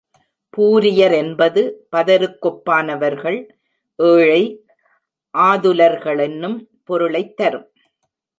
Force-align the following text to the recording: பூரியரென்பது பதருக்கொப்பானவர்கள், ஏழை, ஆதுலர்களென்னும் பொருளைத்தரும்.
பூரியரென்பது 0.57 1.61
பதருக்கொப்பானவர்கள், 1.91 3.37
ஏழை, 3.95 4.41
ஆதுலர்களென்னும் 5.37 6.57
பொருளைத்தரும். 6.83 7.67